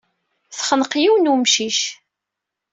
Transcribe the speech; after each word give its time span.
Texneq 0.53 0.93
yiwen 1.01 1.25
n 1.29 1.31
wemcic. 1.31 1.79